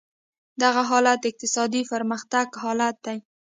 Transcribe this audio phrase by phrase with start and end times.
[0.61, 3.17] دغه حالت د اقتصادي پرمختیا حالت دی.